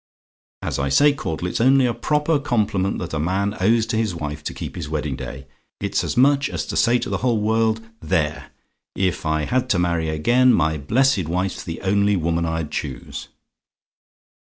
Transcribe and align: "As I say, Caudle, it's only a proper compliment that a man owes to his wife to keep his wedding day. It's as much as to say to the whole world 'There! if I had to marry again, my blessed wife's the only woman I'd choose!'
"As 0.63 0.79
I 0.79 0.89
say, 0.89 1.13
Caudle, 1.13 1.47
it's 1.47 1.61
only 1.61 1.85
a 1.85 1.93
proper 1.93 2.39
compliment 2.39 2.97
that 2.97 3.13
a 3.13 3.19
man 3.19 3.55
owes 3.61 3.85
to 3.85 3.97
his 3.97 4.15
wife 4.15 4.43
to 4.45 4.53
keep 4.55 4.75
his 4.75 4.89
wedding 4.89 5.15
day. 5.15 5.45
It's 5.79 6.03
as 6.03 6.17
much 6.17 6.49
as 6.49 6.65
to 6.65 6.75
say 6.75 6.97
to 6.97 7.07
the 7.11 7.17
whole 7.19 7.39
world 7.39 7.81
'There! 8.01 8.49
if 8.95 9.27
I 9.27 9.43
had 9.45 9.69
to 9.69 9.77
marry 9.77 10.09
again, 10.09 10.53
my 10.53 10.75
blessed 10.79 11.27
wife's 11.27 11.63
the 11.63 11.81
only 11.81 12.15
woman 12.15 12.47
I'd 12.47 12.71
choose!' 12.71 13.27